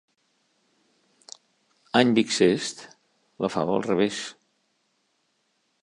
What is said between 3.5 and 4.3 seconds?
fava al revés.